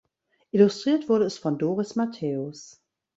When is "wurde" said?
1.09-1.25